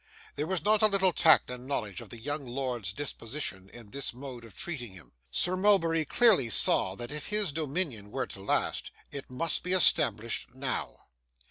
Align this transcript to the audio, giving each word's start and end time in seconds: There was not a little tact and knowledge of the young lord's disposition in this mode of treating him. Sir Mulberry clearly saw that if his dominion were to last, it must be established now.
There 0.33 0.47
was 0.47 0.65
not 0.65 0.81
a 0.81 0.87
little 0.87 1.13
tact 1.13 1.51
and 1.51 1.67
knowledge 1.67 2.01
of 2.01 2.09
the 2.09 2.17
young 2.17 2.43
lord's 2.43 2.91
disposition 2.91 3.69
in 3.69 3.91
this 3.91 4.15
mode 4.15 4.43
of 4.45 4.57
treating 4.57 4.93
him. 4.93 5.13
Sir 5.29 5.55
Mulberry 5.55 6.05
clearly 6.05 6.49
saw 6.49 6.95
that 6.95 7.11
if 7.11 7.27
his 7.27 7.51
dominion 7.51 8.09
were 8.09 8.25
to 8.25 8.41
last, 8.41 8.89
it 9.11 9.29
must 9.29 9.61
be 9.61 9.73
established 9.73 10.55
now. 10.55 11.01